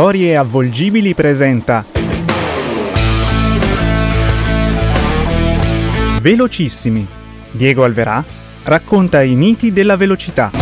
[0.00, 1.84] Storie avvolgibili presenta
[6.22, 7.06] Velocissimi.
[7.50, 8.24] Diego Alverà
[8.64, 10.52] racconta i miti della velocità.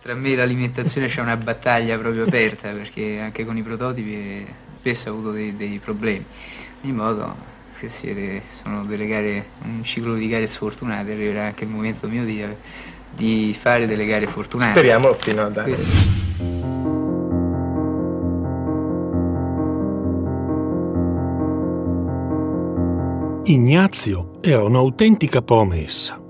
[0.00, 4.46] Tra me e l'alimentazione c'è una battaglia proprio aperta perché anche con i prototipi
[4.78, 6.24] spesso ho avuto dei, dei problemi.
[6.80, 11.62] In ogni modo che siete, sono delle gare, un ciclo di gare sfortunate, arriverà anche
[11.62, 12.44] il momento mio di,
[13.14, 14.72] di fare delle gare fortunate.
[14.72, 15.76] Speriamo fino a dare.
[23.44, 26.20] Ignazio era un'autentica promessa.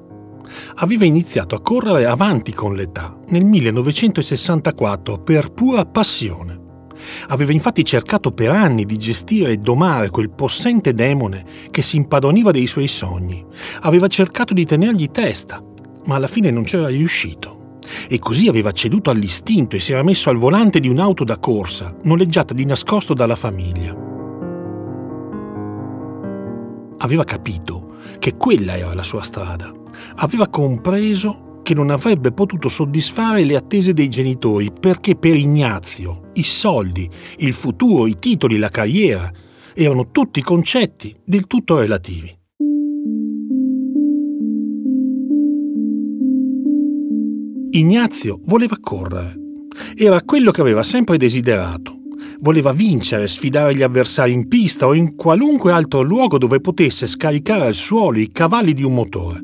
[0.77, 6.68] Aveva iniziato a correre avanti con l'età nel 1964 per pura passione.
[7.29, 12.51] Aveva infatti cercato per anni di gestire e domare quel possente demone che si impadroniva
[12.51, 13.45] dei suoi sogni.
[13.81, 15.63] Aveva cercato di tenergli testa,
[16.05, 17.79] ma alla fine non c'era riuscito.
[18.09, 21.95] E così aveva ceduto all'istinto e si era messo al volante di un'auto da corsa,
[22.03, 23.97] noleggiata di nascosto dalla famiglia.
[26.99, 29.73] Aveva capito che quella era la sua strada.
[30.17, 36.43] Aveva compreso che non avrebbe potuto soddisfare le attese dei genitori perché per Ignazio i
[36.43, 37.07] soldi,
[37.41, 39.31] il futuro, i titoli, la carriera
[39.75, 42.35] erano tutti concetti del tutto relativi.
[47.73, 49.35] Ignazio voleva correre.
[49.95, 51.99] Era quello che aveva sempre desiderato.
[52.41, 57.67] Voleva vincere, sfidare gli avversari in pista o in qualunque altro luogo dove potesse scaricare
[57.67, 59.43] al suolo i cavalli di un motore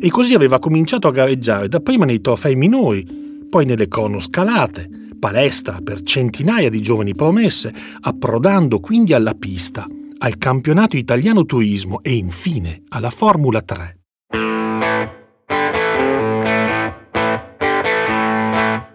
[0.00, 6.02] e così aveva cominciato a gareggiare dapprima nei trofei minori, poi nelle cronoscalate, palestra per
[6.02, 9.86] centinaia di giovani promesse, approdando quindi alla pista,
[10.18, 13.96] al campionato italiano turismo e infine alla Formula 3.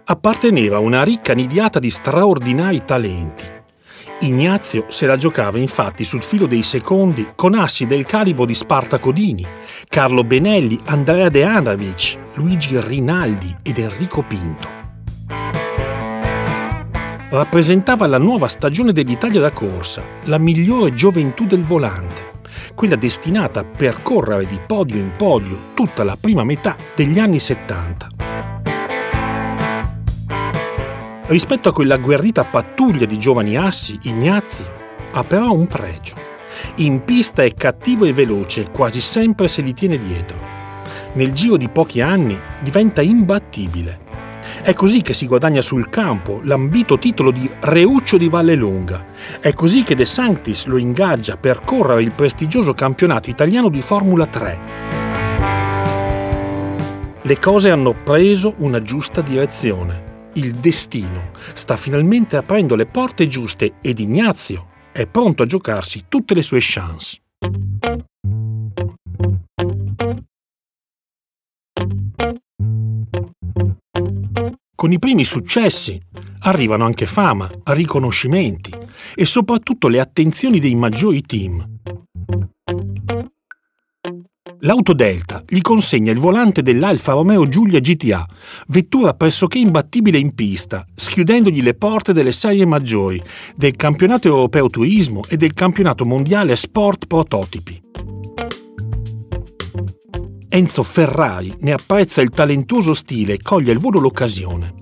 [0.05, 3.52] Apparteneva a una ricca nidiata di straordinari talenti
[4.23, 9.11] Ignazio se la giocava infatti sul filo dei secondi con assi del calibro di Spartaco
[9.11, 9.45] Dini,
[9.89, 14.81] Carlo Benelli, Andrea De Anavic, Luigi Rinaldi ed Enrico Pinto.
[17.31, 22.31] Rappresentava la nuova stagione dell'Italia da corsa, la migliore gioventù del volante,
[22.75, 28.12] quella destinata a percorrere di podio in podio tutta la prima metà degli anni 70.
[31.25, 34.65] Rispetto a quella agguerrita pattuglia di giovani assi, Ignazzi
[35.13, 36.15] ha però un pregio.
[36.75, 40.37] In pista è cattivo e veloce, quasi sempre se li tiene dietro.
[41.13, 44.01] Nel giro di pochi anni diventa imbattibile.
[44.63, 49.05] È così che si guadagna sul campo l'ambito titolo di Reuccio di Valle Lunga.
[49.39, 54.25] È così che De Sanctis lo ingaggia per correre il prestigioso campionato italiano di Formula
[54.25, 54.59] 3.
[57.21, 60.02] Le cose hanno preso una giusta direzione
[60.33, 66.33] il destino sta finalmente aprendo le porte giuste ed Ignazio è pronto a giocarsi tutte
[66.33, 67.21] le sue chance.
[74.75, 75.99] Con i primi successi
[76.39, 78.71] arrivano anche fama, riconoscimenti
[79.15, 81.72] e soprattutto le attenzioni dei maggiori team.
[84.65, 88.25] L'auto Delta gli consegna il volante dell'Alfa Romeo Giulia GTA,
[88.67, 93.21] vettura pressoché imbattibile in pista, schiudendogli le porte delle serie maggiori,
[93.57, 97.81] del campionato europeo turismo e del campionato mondiale sport prototipi.
[100.47, 104.75] Enzo Ferrari ne apprezza il talentuoso stile e coglie al volo l'occasione.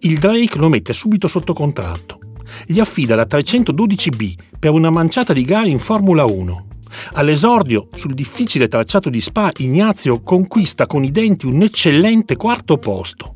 [0.00, 2.20] Il Drake lo mette subito sotto contratto.
[2.66, 6.66] Gli affida la 312B per una manciata di gare in Formula 1
[7.14, 13.34] All'esordio, sul difficile tracciato di Spa, Ignazio conquista con i denti un eccellente quarto posto.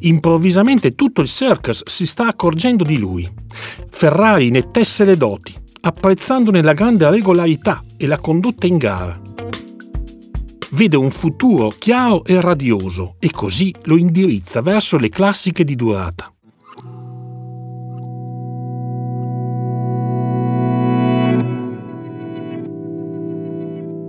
[0.00, 3.30] Improvvisamente tutto il circus si sta accorgendo di lui.
[3.88, 9.20] Ferrari ne tesse le doti, apprezzandone la grande regolarità e la condotta in gara.
[10.70, 16.32] Vede un futuro chiaro e radioso e così lo indirizza verso le classiche di durata.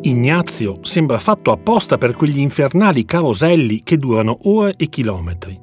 [0.06, 5.58] Ignazio sembra fatto apposta per quegli infernali caroselli che durano ore e chilometri.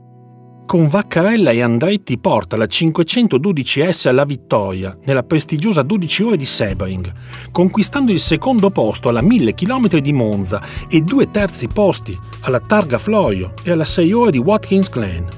[0.65, 7.13] Con Vaccarella e Andretti porta la 512S alla vittoria nella prestigiosa 12 ore di Sebring,
[7.51, 12.99] conquistando il secondo posto alla 1000 km di Monza e due terzi posti alla Targa
[12.99, 15.29] Florio e alla 6 ore di Watkins Glen.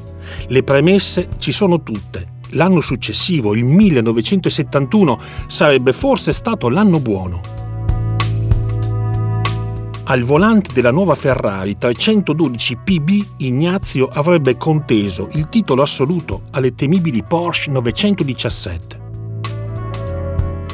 [0.46, 2.34] Le premesse ci sono tutte.
[2.50, 7.61] L'anno successivo, il 1971, sarebbe forse stato l'anno buono
[10.12, 17.22] Al volante della nuova Ferrari 312 PB Ignazio avrebbe conteso il titolo assoluto alle temibili
[17.22, 19.00] Porsche 917.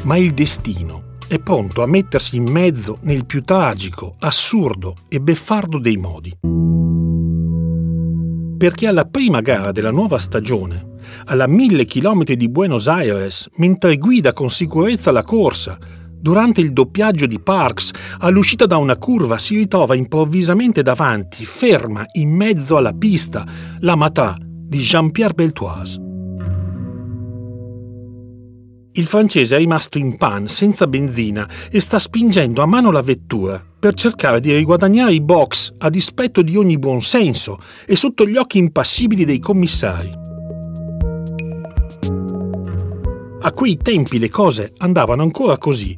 [0.03, 5.79] Ma il destino è pronto a mettersi in mezzo nel più tragico, assurdo e beffardo
[5.79, 6.35] dei modi.
[8.57, 10.97] Perché alla prima gara della nuova stagione,
[11.27, 15.77] alla mille chilometri di Buenos Aires, mentre guida con sicurezza la corsa,
[16.19, 22.29] durante il doppiaggio di Parks, all'uscita da una curva si ritrova improvvisamente davanti, ferma in
[22.29, 23.45] mezzo alla pista,
[23.79, 26.07] la Matra di Jean-Pierre Beltoise.
[28.93, 33.63] Il francese è rimasto in pan, senza benzina, e sta spingendo a mano la vettura
[33.79, 38.57] per cercare di riguadagnare i box a dispetto di ogni buonsenso e sotto gli occhi
[38.57, 40.11] impassibili dei commissari.
[43.41, 45.95] A quei tempi le cose andavano ancora così,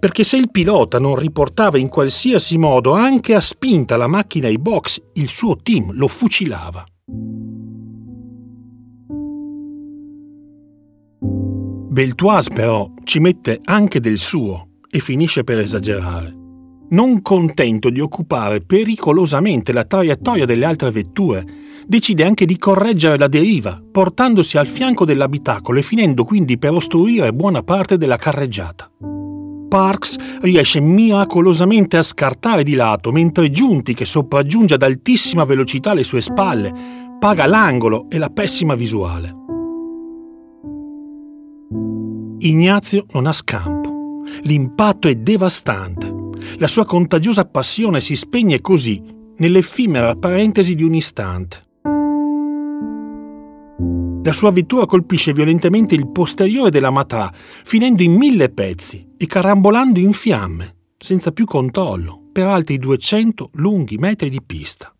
[0.00, 4.58] perché se il pilota non riportava in qualsiasi modo anche a spinta la macchina ai
[4.58, 6.84] box, il suo team lo fucilava.
[11.92, 16.34] Beltoise però ci mette anche del suo e finisce per esagerare.
[16.90, 21.44] Non contento di occupare pericolosamente la traiettoria delle altre vetture,
[21.90, 27.32] decide anche di correggere la deriva, portandosi al fianco dell'abitacolo e finendo quindi per ostruire
[27.32, 28.88] buona parte della carreggiata.
[29.68, 36.04] Parks riesce miracolosamente a scartare di lato, mentre Giunti, che sopraggiunge ad altissima velocità alle
[36.04, 36.72] sue spalle,
[37.18, 39.34] paga l'angolo e la pessima visuale.
[42.38, 44.22] Ignazio non ha scampo.
[44.42, 46.14] L'impatto è devastante.
[46.58, 49.02] La sua contagiosa passione si spegne così,
[49.38, 51.64] nell'effimera parentesi di un istante.
[54.22, 59.98] La sua vettura colpisce violentemente il posteriore della Matra, finendo in mille pezzi e carambolando
[59.98, 64.94] in fiamme, senza più controllo, per altri 200 lunghi metri di pista.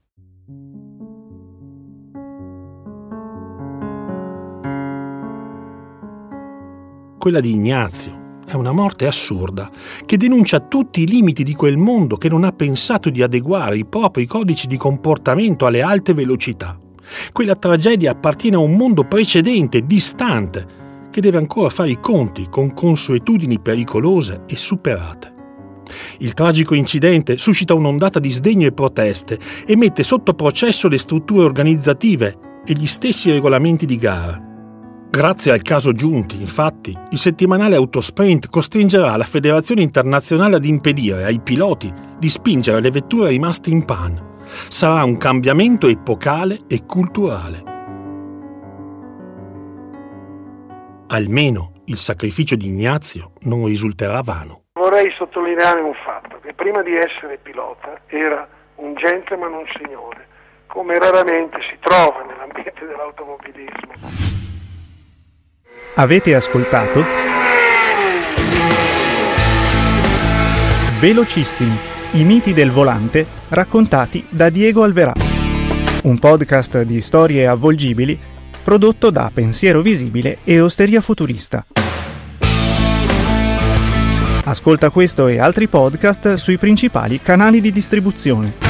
[7.20, 8.38] quella di Ignazio.
[8.46, 9.70] È una morte assurda,
[10.06, 13.84] che denuncia tutti i limiti di quel mondo che non ha pensato di adeguare i
[13.84, 16.76] propri codici di comportamento alle alte velocità.
[17.32, 20.66] Quella tragedia appartiene a un mondo precedente, distante,
[21.10, 25.38] che deve ancora fare i conti con consuetudini pericolose e superate.
[26.18, 31.44] Il tragico incidente suscita un'ondata di sdegno e proteste e mette sotto processo le strutture
[31.44, 34.48] organizzative e gli stessi regolamenti di gara.
[35.10, 41.40] Grazie al caso Giunti, infatti, il settimanale Autosprint costringerà la Federazione Internazionale ad impedire ai
[41.40, 44.29] piloti di spingere le vetture rimaste in pan.
[44.68, 47.62] Sarà un cambiamento epocale e culturale.
[51.08, 54.62] Almeno il sacrificio di Ignazio non risulterà vano.
[54.74, 60.26] Vorrei sottolineare un fatto, che prima di essere pilota era un gentleman, un signore,
[60.66, 63.92] come raramente si trova nell'ambiente dell'automobilismo.
[65.96, 67.02] Avete ascoltato?
[71.00, 71.76] Velocissimi,
[72.12, 75.14] i miti del volante raccontati da Diego Alverà.
[76.02, 78.18] Un podcast di storie avvolgibili
[78.64, 81.64] prodotto da Pensiero Visibile e Osteria Futurista.
[84.42, 88.69] Ascolta questo e altri podcast sui principali canali di distribuzione.